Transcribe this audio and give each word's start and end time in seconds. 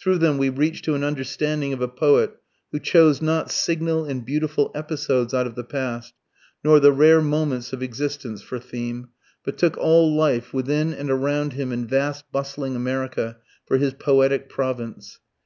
Through 0.00 0.16
them 0.16 0.38
we 0.38 0.48
reach 0.48 0.80
to 0.84 0.94
an 0.94 1.04
understanding 1.04 1.74
of 1.74 1.82
a 1.82 1.88
poet 1.88 2.34
who 2.72 2.78
chose 2.80 3.20
not 3.20 3.50
signal 3.50 4.06
and 4.06 4.24
beautiful 4.24 4.70
episodes 4.74 5.34
out 5.34 5.46
of 5.46 5.56
the 5.56 5.62
past, 5.62 6.14
nor 6.64 6.80
the 6.80 6.90
rare 6.90 7.20
moments 7.20 7.74
of 7.74 7.82
existence, 7.82 8.40
for 8.40 8.58
theme, 8.58 9.10
but 9.44 9.58
took 9.58 9.76
all 9.76 10.16
life, 10.16 10.54
within 10.54 10.94
and 10.94 11.10
around 11.10 11.52
him 11.52 11.70
in 11.70 11.86
vast 11.86 12.24
bustling 12.32 12.76
America, 12.76 13.36
for 13.66 13.76
his 13.76 13.92
poetic 13.92 14.48
province. 14.48 15.18